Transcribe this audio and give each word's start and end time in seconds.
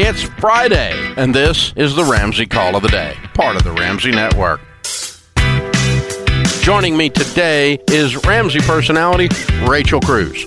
It's 0.00 0.22
Friday, 0.22 0.92
and 1.16 1.34
this 1.34 1.72
is 1.74 1.96
the 1.96 2.04
Ramsey 2.04 2.46
Call 2.46 2.76
of 2.76 2.82
the 2.82 2.88
Day, 2.88 3.16
part 3.34 3.56
of 3.56 3.64
the 3.64 3.72
Ramsey 3.72 4.12
Network. 4.12 4.60
Joining 6.62 6.96
me 6.96 7.10
today 7.10 7.80
is 7.90 8.16
Ramsey 8.24 8.60
personality 8.60 9.28
Rachel 9.66 10.00
Cruz. 10.00 10.46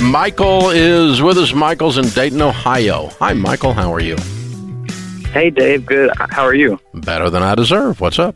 Michael 0.00 0.70
is 0.70 1.22
with 1.22 1.38
us. 1.38 1.54
Michael's 1.54 1.98
in 1.98 2.08
Dayton, 2.08 2.42
Ohio. 2.42 3.10
Hi, 3.20 3.32
Michael. 3.32 3.74
How 3.74 3.94
are 3.94 4.00
you? 4.00 4.16
Hey, 5.30 5.50
Dave. 5.50 5.86
Good. 5.86 6.10
How 6.16 6.42
are 6.42 6.52
you? 6.52 6.80
Better 6.94 7.30
than 7.30 7.44
I 7.44 7.54
deserve. 7.54 8.00
What's 8.00 8.18
up? 8.18 8.34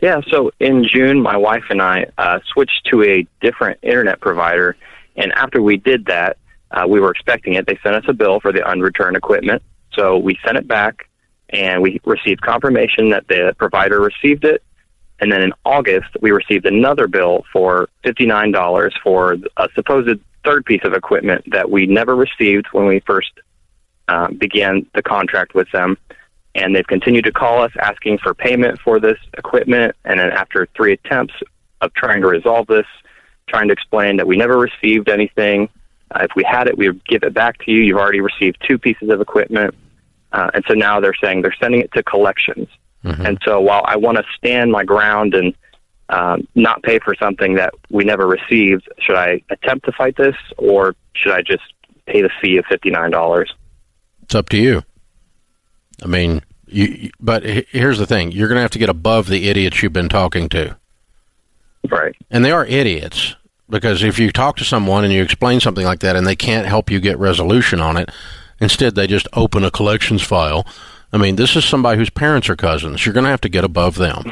Yeah, 0.00 0.20
so 0.30 0.52
in 0.60 0.86
June, 0.86 1.20
my 1.20 1.36
wife 1.36 1.64
and 1.68 1.82
I 1.82 2.06
uh, 2.16 2.38
switched 2.52 2.86
to 2.92 3.02
a 3.02 3.26
different 3.40 3.80
internet 3.82 4.20
provider. 4.20 4.76
And 5.16 5.32
after 5.32 5.60
we 5.60 5.76
did 5.78 6.06
that, 6.06 6.36
uh, 6.70 6.86
we 6.88 7.00
were 7.00 7.10
expecting 7.10 7.54
it. 7.54 7.66
They 7.66 7.78
sent 7.82 7.96
us 7.96 8.04
a 8.08 8.12
bill 8.12 8.40
for 8.40 8.52
the 8.52 8.68
unreturned 8.68 9.16
equipment. 9.16 9.62
So 9.92 10.18
we 10.18 10.38
sent 10.44 10.56
it 10.56 10.68
back 10.68 11.08
and 11.50 11.82
we 11.82 12.00
received 12.04 12.42
confirmation 12.42 13.10
that 13.10 13.26
the 13.28 13.54
provider 13.58 14.00
received 14.00 14.44
it. 14.44 14.62
And 15.20 15.30
then 15.30 15.42
in 15.42 15.52
August, 15.64 16.08
we 16.20 16.30
received 16.30 16.64
another 16.64 17.06
bill 17.06 17.44
for 17.52 17.88
$59 18.04 18.92
for 19.02 19.36
a 19.56 19.68
supposed 19.74 20.20
third 20.44 20.64
piece 20.64 20.80
of 20.84 20.94
equipment 20.94 21.44
that 21.50 21.70
we 21.70 21.86
never 21.86 22.16
received 22.16 22.66
when 22.72 22.86
we 22.86 23.00
first 23.00 23.32
uh, 24.08 24.28
began 24.28 24.86
the 24.94 25.02
contract 25.02 25.54
with 25.54 25.70
them. 25.72 25.98
And 26.54 26.74
they've 26.74 26.86
continued 26.86 27.24
to 27.24 27.32
call 27.32 27.62
us 27.62 27.72
asking 27.80 28.18
for 28.18 28.34
payment 28.34 28.80
for 28.80 28.98
this 28.98 29.18
equipment. 29.36 29.94
And 30.04 30.18
then 30.18 30.30
after 30.30 30.66
three 30.74 30.94
attempts 30.94 31.34
of 31.80 31.92
trying 31.94 32.22
to 32.22 32.28
resolve 32.28 32.66
this, 32.66 32.86
trying 33.48 33.68
to 33.68 33.72
explain 33.72 34.16
that 34.16 34.26
we 34.26 34.36
never 34.36 34.58
received 34.58 35.08
anything. 35.08 35.68
Uh, 36.10 36.20
if 36.22 36.30
we 36.34 36.44
had 36.44 36.66
it, 36.66 36.76
we 36.76 36.88
would 36.88 37.04
give 37.06 37.22
it 37.22 37.34
back 37.34 37.58
to 37.64 37.70
you. 37.70 37.82
You've 37.82 37.98
already 37.98 38.20
received 38.20 38.58
two 38.68 38.78
pieces 38.78 39.10
of 39.10 39.20
equipment. 39.20 39.74
Uh, 40.32 40.50
and 40.54 40.64
so 40.68 40.74
now 40.74 41.00
they're 41.00 41.14
saying 41.22 41.42
they're 41.42 41.54
sending 41.60 41.80
it 41.80 41.92
to 41.92 42.02
collections. 42.02 42.68
Mm-hmm. 43.04 43.26
And 43.26 43.38
so 43.44 43.60
while 43.60 43.82
I 43.84 43.96
want 43.96 44.18
to 44.18 44.24
stand 44.36 44.70
my 44.70 44.84
ground 44.84 45.34
and 45.34 45.54
um, 46.08 46.46
not 46.54 46.82
pay 46.82 46.98
for 46.98 47.14
something 47.14 47.54
that 47.54 47.74
we 47.90 48.04
never 48.04 48.26
received, 48.26 48.88
should 49.00 49.16
I 49.16 49.42
attempt 49.50 49.86
to 49.86 49.92
fight 49.92 50.16
this 50.16 50.36
or 50.58 50.94
should 51.14 51.32
I 51.32 51.42
just 51.42 51.62
pay 52.06 52.22
the 52.22 52.30
fee 52.42 52.58
of 52.58 52.64
$59? 52.66 53.46
It's 54.22 54.34
up 54.34 54.48
to 54.50 54.56
you. 54.56 54.82
I 56.02 56.06
mean, 56.06 56.42
you, 56.66 57.10
but 57.20 57.44
here's 57.44 57.98
the 57.98 58.06
thing 58.06 58.32
you're 58.32 58.48
going 58.48 58.56
to 58.56 58.62
have 58.62 58.70
to 58.72 58.78
get 58.78 58.88
above 58.88 59.28
the 59.28 59.48
idiots 59.48 59.82
you've 59.82 59.92
been 59.92 60.08
talking 60.08 60.48
to. 60.50 60.76
Right. 61.88 62.14
And 62.30 62.44
they 62.44 62.52
are 62.52 62.66
idiots 62.66 63.36
because 63.70 64.02
if 64.02 64.18
you 64.18 64.32
talk 64.32 64.56
to 64.56 64.64
someone 64.64 65.04
and 65.04 65.12
you 65.12 65.22
explain 65.22 65.60
something 65.60 65.84
like 65.84 66.00
that 66.00 66.16
and 66.16 66.26
they 66.26 66.36
can't 66.36 66.66
help 66.66 66.90
you 66.90 67.00
get 67.00 67.18
resolution 67.18 67.80
on 67.80 67.96
it, 67.96 68.10
instead 68.60 68.94
they 68.94 69.06
just 69.06 69.28
open 69.32 69.64
a 69.64 69.70
collections 69.70 70.22
file 70.22 70.66
I 71.12 71.18
mean, 71.18 71.36
this 71.36 71.56
is 71.56 71.64
somebody 71.64 71.98
whose 71.98 72.10
parents 72.10 72.48
are 72.48 72.56
cousins. 72.56 73.04
You're 73.04 73.12
going 73.12 73.24
to 73.24 73.30
have 73.30 73.40
to 73.42 73.48
get 73.48 73.64
above 73.64 73.96
them. 73.96 74.24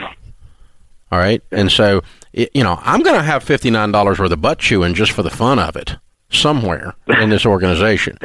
All 1.11 1.19
right. 1.19 1.43
And 1.51 1.73
so, 1.73 2.03
it, 2.33 2.51
you 2.55 2.63
know, 2.63 2.79
I'm 2.83 3.03
going 3.03 3.17
to 3.17 3.23
have 3.23 3.45
$59 3.45 4.19
worth 4.19 4.33
of 4.33 4.41
butt 4.41 4.59
chewing 4.59 4.95
just 4.95 5.13
for 5.13 5.23
the 5.23 5.31
fun 5.31 5.59
of 5.59 5.77
it 5.77 5.97
somewhere 6.31 6.95
in 7.07 7.31
this 7.31 7.47
organization. 7.47 8.19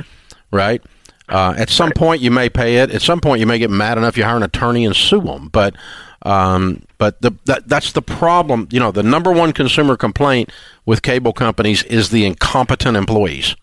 Right. 0.52 0.84
Uh, 1.30 1.56
at 1.58 1.69
some 1.69 1.91
point, 1.91 2.22
you 2.22 2.30
may 2.30 2.50
pay 2.50 2.78
it. 2.78 2.91
At 2.91 3.02
some 3.02 3.22
point, 3.22 3.39
you 3.39 3.47
may 3.47 3.58
get 3.58 3.72
mad 3.72 3.97
enough 3.97 4.17
you 4.17 4.23
hire 4.23 4.38
an 4.38 4.44
attorney 4.44 4.86
and 4.86 4.95
sue 4.95 5.22
them. 5.22 5.47
But, 5.47 5.75
um, 6.23 6.83
but 6.97 7.21
the, 7.21 7.31
that, 7.45 7.67
that's 7.67 7.91
the 7.91 8.02
problem. 8.02 8.67
You 8.71 8.79
know, 8.79 8.91
the 8.91 9.03
number 9.03 9.31
one 9.31 9.53
consumer 9.53 9.97
complaint 9.97 10.49
with 10.85 11.02
cable 11.02 11.33
companies 11.33 11.83
is 11.83 12.09
the 12.09 12.25
incompetent 12.25 12.97
employees. 12.97 13.55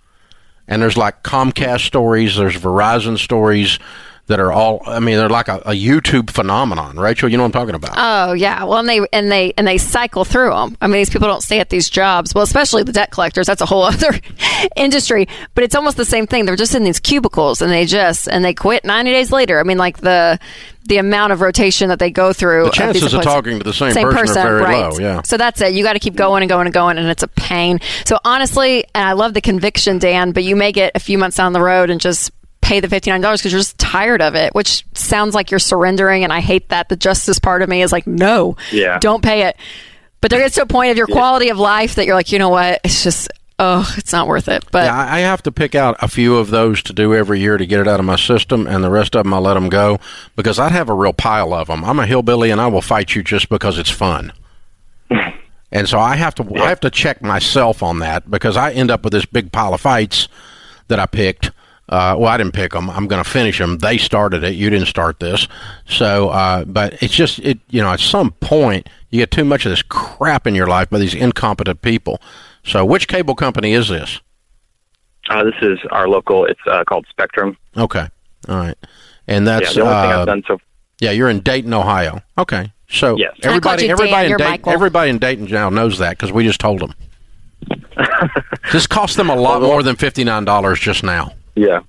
And 0.68 0.80
there's 0.80 0.96
like 0.96 1.24
Comcast 1.24 1.80
stories, 1.80 2.36
there's 2.36 2.56
Verizon 2.56 3.18
stories, 3.18 3.78
that 4.30 4.38
are 4.38 4.52
all 4.52 4.80
I 4.86 5.00
mean 5.00 5.16
they're 5.16 5.28
like 5.28 5.48
a, 5.48 5.56
a, 5.66 5.72
YouTube 5.72 6.30
phenomenon, 6.30 6.96
Rachel. 6.96 7.28
You 7.28 7.36
know 7.36 7.42
what 7.42 7.54
I'm 7.54 7.60
talking 7.60 7.74
about? 7.74 7.94
Oh 7.96 8.32
yeah. 8.32 8.62
Well, 8.64 8.78
and 8.78 8.88
they 8.88 9.04
and 9.12 9.30
they 9.30 9.52
and 9.58 9.66
they 9.66 9.76
cycle 9.76 10.24
through 10.24 10.50
them. 10.50 10.76
I 10.80 10.86
mean, 10.86 11.00
these 11.00 11.10
people 11.10 11.26
don't 11.26 11.42
stay 11.42 11.58
at 11.58 11.68
these 11.68 11.90
jobs. 11.90 12.32
Well, 12.32 12.44
especially 12.44 12.84
the 12.84 12.92
debt 12.92 13.10
collectors. 13.10 13.48
That's 13.48 13.60
a 13.60 13.66
whole 13.66 13.82
other 13.92 14.18
industry. 14.76 15.28
But 15.54 15.64
it's 15.64 15.74
almost 15.74 15.96
the 15.96 16.04
same 16.04 16.28
thing. 16.28 16.46
They're 16.46 16.56
just 16.56 16.76
in 16.76 16.84
these 16.84 17.00
cubicles 17.00 17.60
and 17.60 17.72
they 17.72 17.86
just 17.86 18.28
and 18.28 18.44
they 18.44 18.54
quit 18.54 18.84
90 18.84 19.10
days 19.10 19.32
later. 19.32 19.58
I 19.58 19.64
mean, 19.64 19.78
like 19.78 19.98
the 19.98 20.38
the 20.86 20.98
amount 20.98 21.32
of 21.32 21.40
rotation 21.40 21.88
that 21.88 21.98
they 21.98 22.10
go 22.10 22.32
through. 22.32 22.64
The 22.66 22.70
chances 22.70 23.12
of, 23.12 23.20
of 23.20 23.24
talking 23.24 23.58
to 23.58 23.64
the 23.64 23.72
same, 23.72 23.92
same 23.92 24.04
person, 24.04 24.26
person, 24.26 24.46
are 24.46 24.58
very 24.58 24.62
right. 24.62 24.92
low. 24.92 24.98
Yeah. 24.98 25.22
So 25.24 25.36
that's 25.36 25.60
it. 25.60 25.74
You 25.74 25.82
got 25.82 25.92
to 25.92 25.98
keep 25.98 26.14
going 26.14 26.42
and 26.42 26.48
going 26.48 26.66
and 26.66 26.74
going, 26.74 26.98
and 26.98 27.08
it's 27.08 27.22
a 27.22 27.28
pain. 27.28 27.80
So 28.06 28.18
honestly, 28.24 28.84
and 28.94 29.08
I 29.08 29.12
love 29.12 29.34
the 29.34 29.40
conviction, 29.40 29.98
Dan, 29.98 30.32
but 30.32 30.42
you 30.42 30.56
may 30.56 30.72
get 30.72 30.92
a 30.94 31.00
few 31.00 31.18
months 31.18 31.36
down 31.36 31.52
the 31.52 31.60
road 31.60 31.90
and 31.90 32.00
just 32.00 32.32
pay 32.70 32.78
the 32.78 32.86
$59 32.86 33.20
because 33.20 33.52
you're 33.52 33.58
just 33.58 33.78
tired 33.78 34.22
of 34.22 34.36
it, 34.36 34.54
which 34.54 34.86
sounds 34.94 35.34
like 35.34 35.50
you're 35.50 35.58
surrendering. 35.58 36.22
And 36.22 36.32
I 36.32 36.38
hate 36.38 36.68
that. 36.68 36.88
The 36.88 36.94
justice 36.94 37.40
part 37.40 37.62
of 37.62 37.68
me 37.68 37.82
is 37.82 37.90
like, 37.90 38.06
no, 38.06 38.56
yeah. 38.70 39.00
don't 39.00 39.24
pay 39.24 39.48
it. 39.48 39.56
But 40.20 40.30
there 40.30 40.38
gets 40.38 40.54
to 40.54 40.62
a 40.62 40.66
point 40.66 40.92
of 40.92 40.96
your 40.96 41.08
yeah. 41.08 41.16
quality 41.16 41.48
of 41.48 41.58
life 41.58 41.96
that 41.96 42.06
you're 42.06 42.14
like, 42.14 42.30
you 42.30 42.38
know 42.38 42.50
what? 42.50 42.80
It's 42.84 43.02
just, 43.02 43.28
oh, 43.58 43.92
it's 43.96 44.12
not 44.12 44.28
worth 44.28 44.46
it. 44.46 44.64
But 44.70 44.84
yeah, 44.84 44.96
I 44.96 45.18
have 45.20 45.42
to 45.42 45.52
pick 45.52 45.74
out 45.74 45.96
a 46.00 46.06
few 46.06 46.36
of 46.36 46.50
those 46.50 46.80
to 46.84 46.92
do 46.92 47.12
every 47.12 47.40
year 47.40 47.56
to 47.56 47.66
get 47.66 47.80
it 47.80 47.88
out 47.88 47.98
of 47.98 48.06
my 48.06 48.14
system, 48.14 48.68
and 48.68 48.84
the 48.84 48.90
rest 48.90 49.16
of 49.16 49.24
them 49.24 49.34
I 49.34 49.38
let 49.38 49.54
them 49.54 49.68
go 49.68 49.98
because 50.36 50.60
I'd 50.60 50.72
have 50.72 50.88
a 50.88 50.94
real 50.94 51.12
pile 51.12 51.52
of 51.52 51.66
them. 51.66 51.84
I'm 51.84 51.98
a 51.98 52.06
hillbilly, 52.06 52.50
and 52.50 52.60
I 52.60 52.68
will 52.68 52.82
fight 52.82 53.16
you 53.16 53.24
just 53.24 53.48
because 53.48 53.78
it's 53.78 53.90
fun. 53.90 54.32
and 55.72 55.88
so 55.88 55.98
I 55.98 56.16
have 56.16 56.34
to 56.36 56.46
yeah. 56.48 56.64
I 56.64 56.68
have 56.68 56.80
to 56.80 56.90
check 56.90 57.20
myself 57.22 57.82
on 57.82 57.98
that 58.00 58.30
because 58.30 58.56
I 58.56 58.72
end 58.72 58.90
up 58.90 59.02
with 59.02 59.12
this 59.12 59.24
big 59.26 59.50
pile 59.50 59.74
of 59.74 59.80
fights 59.80 60.28
that 60.88 61.00
I 61.00 61.06
picked 61.06 61.50
uh, 61.90 62.14
well, 62.16 62.28
I 62.28 62.36
didn't 62.36 62.54
pick 62.54 62.70
them. 62.70 62.88
I'm 62.88 63.08
going 63.08 63.22
to 63.22 63.28
finish 63.28 63.58
them. 63.58 63.78
They 63.78 63.98
started 63.98 64.44
it. 64.44 64.54
You 64.54 64.70
didn't 64.70 64.86
start 64.86 65.18
this. 65.18 65.48
So, 65.86 66.28
uh, 66.28 66.64
but 66.64 67.02
it's 67.02 67.12
just 67.12 67.40
it. 67.40 67.58
You 67.68 67.82
know, 67.82 67.90
at 67.90 67.98
some 67.98 68.30
point, 68.30 68.88
you 69.10 69.18
get 69.18 69.32
too 69.32 69.44
much 69.44 69.66
of 69.66 69.70
this 69.70 69.82
crap 69.82 70.46
in 70.46 70.54
your 70.54 70.68
life 70.68 70.88
by 70.88 70.98
these 71.00 71.14
incompetent 71.14 71.82
people. 71.82 72.20
So, 72.64 72.84
which 72.84 73.08
cable 73.08 73.34
company 73.34 73.72
is 73.72 73.88
this? 73.88 74.20
Uh, 75.28 75.42
this 75.44 75.54
is 75.62 75.78
our 75.90 76.08
local. 76.08 76.46
It's 76.46 76.60
uh, 76.66 76.84
called 76.84 77.06
Spectrum. 77.10 77.56
Okay. 77.76 78.06
All 78.48 78.56
right. 78.56 78.76
And 79.26 79.46
that's 79.46 79.74
yeah, 79.76 79.82
the 79.84 79.88
only 79.90 79.94
thing 79.94 80.12
I've 80.12 80.18
uh, 80.20 80.24
done 80.26 80.42
so. 80.46 80.60
Yeah, 81.00 81.10
you're 81.10 81.30
in 81.30 81.40
Dayton, 81.40 81.74
Ohio. 81.74 82.22
Okay. 82.38 82.72
So 82.88 83.16
yes. 83.16 83.34
everybody, 83.42 83.88
everybody 83.88 84.28
Dan, 84.28 84.32
in 84.32 84.36
Dayton, 84.36 84.50
Michael. 84.50 84.72
everybody 84.72 85.10
in 85.10 85.18
Dayton 85.18 85.46
now 85.46 85.70
knows 85.70 85.98
that 85.98 86.10
because 86.10 86.30
we 86.30 86.44
just 86.44 86.60
told 86.60 86.80
them. 86.80 86.94
this 88.72 88.86
cost 88.86 89.16
them 89.16 89.28
a 89.28 89.34
lot 89.34 89.60
more 89.60 89.82
than 89.82 89.96
fifty 89.96 90.22
nine 90.24 90.44
dollars 90.44 90.78
just 90.78 91.02
now. 91.02 91.32
Yeah. 91.60 91.80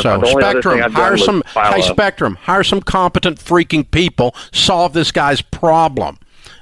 so 0.00 0.22
Spectrum, 0.24 0.80
hire 0.92 1.16
some. 1.16 1.42
Hey, 1.54 1.82
Spectrum, 1.82 2.36
hire 2.36 2.64
some 2.64 2.80
competent 2.80 3.38
freaking 3.38 3.88
people. 3.90 4.34
Solve 4.52 4.92
this 4.92 5.12
guy's 5.12 5.42
problem. 5.42 6.18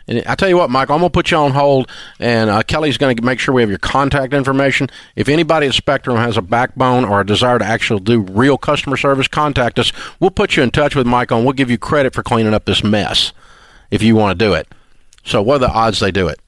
And 0.08 0.22
I 0.26 0.34
tell 0.34 0.48
you 0.48 0.56
what, 0.56 0.70
Mike, 0.70 0.88
I'm 0.88 1.00
going 1.00 1.10
to 1.10 1.14
put 1.14 1.30
you 1.30 1.36
on 1.36 1.52
hold, 1.52 1.90
and 2.18 2.48
uh, 2.48 2.62
Kelly's 2.62 2.96
going 2.96 3.14
to 3.14 3.22
make 3.22 3.38
sure 3.38 3.54
we 3.54 3.60
have 3.60 3.68
your 3.68 3.78
contact 3.78 4.32
information. 4.32 4.88
If 5.16 5.28
anybody 5.28 5.66
at 5.66 5.74
Spectrum 5.74 6.16
has 6.16 6.38
a 6.38 6.42
backbone 6.42 7.04
or 7.04 7.20
a 7.20 7.26
desire 7.26 7.58
to 7.58 7.64
actually 7.64 8.00
do 8.00 8.20
real 8.20 8.56
customer 8.56 8.96
service, 8.96 9.28
contact 9.28 9.78
us. 9.78 9.92
We'll 10.18 10.30
put 10.30 10.56
you 10.56 10.62
in 10.62 10.70
touch 10.70 10.96
with 10.96 11.06
Mike, 11.06 11.30
and 11.30 11.44
we'll 11.44 11.52
give 11.52 11.70
you 11.70 11.76
credit 11.76 12.14
for 12.14 12.22
cleaning 12.22 12.54
up 12.54 12.64
this 12.64 12.82
mess 12.82 13.34
if 13.90 14.02
you 14.02 14.16
want 14.16 14.38
to 14.38 14.44
do 14.44 14.54
it. 14.54 14.66
So, 15.24 15.42
what 15.42 15.56
are 15.56 15.58
the 15.58 15.70
odds 15.70 16.00
they 16.00 16.10
do 16.10 16.26
it? 16.28 16.40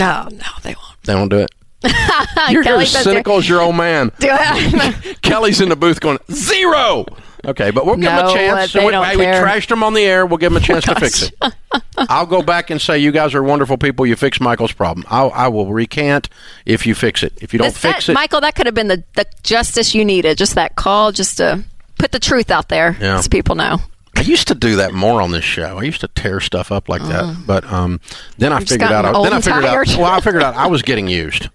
No, 0.00 0.28
no, 0.30 0.46
they 0.64 0.74
won't. 0.74 1.02
They 1.04 1.14
won't 1.14 1.30
do 1.30 1.38
it. 1.38 1.50
You're 2.50 2.62
Kelly 2.62 2.82
as 2.84 2.90
cynical 2.90 3.36
as 3.36 3.48
your 3.48 3.60
old 3.60 3.76
man. 3.76 4.10
Kelly's 5.22 5.60
in 5.60 5.68
the 5.68 5.76
booth 5.76 6.00
going 6.00 6.18
zero. 6.30 7.06
Okay, 7.44 7.70
but 7.70 7.86
we'll 7.86 7.96
give 7.96 8.04
no, 8.04 8.20
him 8.20 8.26
a 8.26 8.32
chance. 8.32 8.72
So 8.72 8.86
we, 8.86 8.92
hey, 8.92 9.16
we 9.16 9.24
trashed 9.24 9.70
him 9.70 9.82
on 9.82 9.94
the 9.94 10.02
air. 10.02 10.26
We'll 10.26 10.38
give 10.38 10.52
him 10.52 10.56
a 10.56 10.60
chance 10.60 10.84
to 10.86 10.94
fix 10.96 11.22
it. 11.22 11.54
I'll 11.96 12.26
go 12.26 12.42
back 12.42 12.70
and 12.70 12.80
say 12.80 12.98
you 12.98 13.12
guys 13.12 13.34
are 13.34 13.42
wonderful 13.42 13.78
people. 13.78 14.06
You 14.06 14.16
fix 14.16 14.40
Michael's 14.40 14.72
problem. 14.72 15.06
I'll, 15.08 15.30
I 15.32 15.48
will 15.48 15.72
recant 15.72 16.28
if 16.66 16.86
you 16.86 16.94
fix 16.94 17.22
it. 17.22 17.32
If 17.40 17.52
you 17.52 17.60
don't 17.60 17.74
fix 17.74 18.06
that, 18.06 18.12
it, 18.12 18.14
Michael, 18.14 18.40
that 18.40 18.56
could 18.56 18.66
have 18.66 18.74
been 18.74 18.88
the, 18.88 19.04
the 19.14 19.24
justice 19.44 19.94
you 19.94 20.04
needed. 20.04 20.36
Just 20.36 20.56
that 20.56 20.74
call, 20.74 21.12
just 21.12 21.36
to 21.38 21.62
put 21.98 22.10
the 22.12 22.20
truth 22.20 22.50
out 22.50 22.68
there, 22.68 22.96
yeah. 23.00 23.20
so 23.20 23.28
people 23.28 23.54
know. 23.54 23.78
I 24.16 24.22
used 24.22 24.48
to 24.48 24.54
do 24.54 24.76
that 24.76 24.92
more 24.92 25.22
on 25.22 25.30
this 25.30 25.44
show. 25.44 25.78
I 25.78 25.84
used 25.84 26.00
to 26.00 26.08
tear 26.08 26.40
stuff 26.40 26.72
up 26.72 26.88
like 26.88 27.02
that, 27.02 27.22
uh-huh. 27.22 27.42
but 27.46 27.64
um, 27.72 28.00
then 28.36 28.52
I 28.52 28.60
figured 28.60 28.90
out. 28.90 29.22
Then 29.22 29.32
I 29.32 29.40
figured 29.40 29.64
out. 29.64 29.86
Well, 29.96 30.06
I 30.06 30.20
figured 30.20 30.42
out 30.42 30.54
I 30.54 30.66
was 30.66 30.82
getting 30.82 31.06
used. 31.06 31.48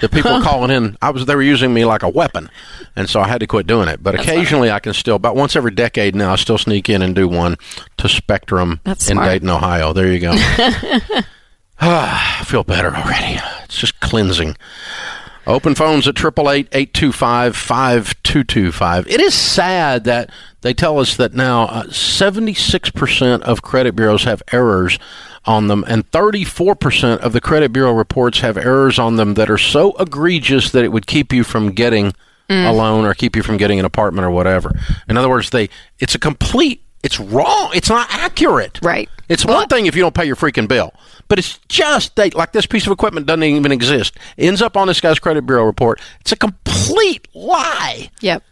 The 0.00 0.08
people 0.08 0.40
calling 0.42 0.70
in, 0.70 0.96
I 1.02 1.10
was 1.10 1.26
they 1.26 1.34
were 1.34 1.42
using 1.42 1.72
me 1.74 1.84
like 1.84 2.02
a 2.02 2.08
weapon, 2.08 2.50
and 2.96 3.08
so 3.08 3.20
I 3.20 3.28
had 3.28 3.40
to 3.40 3.46
quit 3.46 3.66
doing 3.66 3.88
it. 3.88 4.02
But 4.02 4.12
That's 4.12 4.24
occasionally, 4.24 4.68
funny. 4.68 4.76
I 4.76 4.80
can 4.80 4.94
still, 4.94 5.16
about 5.16 5.36
once 5.36 5.56
every 5.56 5.70
decade 5.72 6.14
now, 6.14 6.32
I 6.32 6.36
still 6.36 6.58
sneak 6.58 6.88
in 6.88 7.02
and 7.02 7.14
do 7.14 7.28
one 7.28 7.56
to 7.98 8.08
Spectrum 8.08 8.80
That's 8.84 9.08
in 9.08 9.14
smart. 9.16 9.28
Dayton, 9.28 9.50
Ohio. 9.50 9.92
There 9.92 10.10
you 10.12 10.18
go. 10.20 10.32
ah, 11.80 12.38
I 12.40 12.44
feel 12.44 12.64
better 12.64 12.94
already. 12.94 13.38
It's 13.64 13.78
just 13.78 14.00
cleansing. 14.00 14.56
Open 15.46 15.74
phones 15.74 16.06
at 16.06 16.14
888-825-5225. 16.16 19.06
It 19.08 19.20
is 19.20 19.34
sad 19.34 20.04
that 20.04 20.30
they 20.60 20.74
tell 20.74 20.98
us 20.98 21.16
that 21.16 21.32
now 21.34 21.64
uh, 21.64 21.84
76% 21.84 23.40
of 23.42 23.62
credit 23.62 23.96
bureaus 23.96 24.24
have 24.24 24.42
errors 24.52 24.98
on 25.46 25.68
them, 25.68 25.84
and 25.88 26.08
34% 26.10 27.18
of 27.18 27.32
the 27.32 27.40
credit 27.40 27.72
bureau 27.72 27.92
reports 27.92 28.40
have 28.40 28.58
errors 28.58 28.98
on 28.98 29.16
them 29.16 29.34
that 29.34 29.48
are 29.50 29.56
so 29.58 29.92
egregious 29.98 30.70
that 30.72 30.84
it 30.84 30.92
would 30.92 31.06
keep 31.06 31.32
you 31.32 31.42
from 31.44 31.70
getting 31.72 32.12
a 32.50 32.72
loan 32.72 33.04
or 33.04 33.14
keep 33.14 33.36
you 33.36 33.44
from 33.44 33.56
getting 33.56 33.78
an 33.78 33.84
apartment 33.84 34.26
or 34.26 34.30
whatever. 34.30 34.72
In 35.08 35.16
other 35.16 35.28
words, 35.28 35.50
they 35.50 35.68
it's 36.00 36.16
a 36.16 36.18
complete 36.18 36.82
it's 37.04 37.20
wrong. 37.20 37.70
It's 37.74 37.88
not 37.88 38.08
accurate. 38.10 38.80
Right. 38.82 39.08
It's 39.28 39.46
Well- 39.46 39.58
one 39.58 39.68
thing 39.68 39.86
if 39.86 39.94
you 39.94 40.02
don't 40.02 40.16
pay 40.16 40.24
your 40.24 40.34
freaking 40.34 40.66
bill, 40.66 40.92
but 41.30 41.38
it's 41.38 41.58
just 41.68 42.16
they 42.16 42.28
like 42.30 42.50
this 42.50 42.66
piece 42.66 42.86
of 42.86 42.92
equipment 42.92 43.24
doesn't 43.24 43.44
even 43.44 43.70
exist. 43.70 44.18
Ends 44.36 44.60
up 44.60 44.76
on 44.76 44.88
this 44.88 45.00
guy's 45.00 45.20
credit 45.20 45.46
bureau 45.46 45.64
report. 45.64 46.00
It's 46.20 46.32
a 46.32 46.36
complete 46.36 47.28
lie. 47.32 48.10
Yep. 48.20 48.42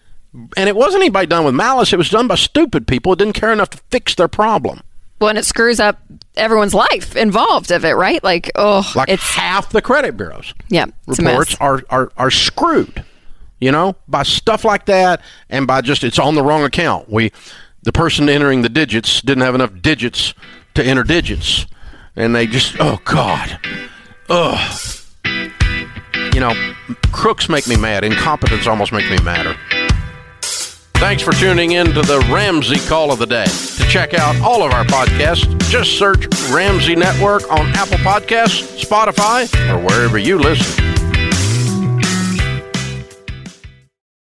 And 0.57 0.69
it 0.69 0.77
wasn't 0.77 1.03
anybody 1.03 1.27
done 1.27 1.45
with 1.45 1.57
malice. 1.57 1.93
It 1.93 1.97
was 1.97 2.09
done 2.09 2.29
by 2.29 2.37
stupid 2.37 2.87
people 2.87 3.11
who 3.13 3.17
didn't 3.17 3.33
care 3.33 3.53
enough 3.53 3.71
to 3.71 3.79
fix 3.91 4.15
their 4.15 4.29
problem. 4.29 4.81
Well, 5.21 5.29
and 5.29 5.37
it 5.37 5.45
screws 5.45 5.81
up 5.81 6.01
everyone's 6.37 6.73
life 6.73 7.17
involved 7.17 7.73
of 7.73 7.85
it, 7.85 7.95
right? 7.95 8.23
Like, 8.23 8.53
oh, 8.55 8.89
Like 8.95 9.09
it's 9.09 9.35
half 9.35 9.71
the 9.71 9.83
credit 9.83 10.17
bureaus 10.17 10.55
yeah, 10.69 10.87
reports 11.09 11.57
are, 11.61 11.83
are 11.91 12.13
are 12.17 12.31
screwed. 12.31 13.05
You 13.61 13.73
know, 13.73 13.97
by 14.07 14.23
stuff 14.23 14.65
like 14.65 14.87
that, 14.87 15.21
and 15.51 15.67
by 15.67 15.81
just 15.81 16.05
it's 16.05 16.21
on 16.21 16.37
the 16.37 16.45
wrong 16.45 16.63
account. 16.63 17.11
We, 17.11 17.33
the 17.83 17.91
person 17.91 18.29
entering 18.29 18.63
the 18.63 18.69
digits 18.69 19.21
didn't 19.21 19.43
have 19.43 19.57
enough 19.57 19.73
digits 19.83 20.33
to 20.75 20.85
enter 20.85 21.03
digits, 21.03 21.67
and 22.19 22.35
they 22.35 22.47
just 22.47 22.77
oh 22.81 23.01
god, 23.05 23.59
ugh. 24.29 24.85
You 26.35 26.41
know, 26.41 26.75
crooks 27.11 27.49
make 27.49 27.67
me 27.67 27.77
mad. 27.77 28.05
Incompetence 28.05 28.67
almost 28.67 28.93
makes 28.93 29.09
me 29.09 29.19
madder. 29.25 29.57
Thanks 30.99 31.23
for 31.23 31.33
tuning 31.33 31.73
in 31.73 31.87
to 31.87 32.03
the 32.03 32.19
Ramsey 32.31 32.81
Call 32.89 33.13
of 33.13 33.19
the 33.21 33.27
Day. 33.27 33.45
To 33.45 33.85
check 33.89 34.15
out 34.15 34.37
all 34.43 34.65
of 34.65 34.73
our 34.73 34.85
podcasts, 34.85 35.59
just 35.71 35.97
search 35.97 36.27
Ramsey 36.51 36.97
Network 36.97 37.51
on 37.51 37.67
Apple 37.75 37.99
Podcasts, 37.99 38.85
Spotify, 38.85 39.49
or 39.73 39.79
wherever 39.79 40.19
you 40.19 40.39
listen. 40.39 40.98